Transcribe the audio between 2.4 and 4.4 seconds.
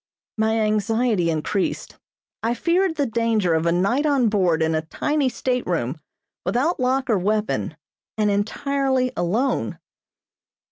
I feared the danger of a night on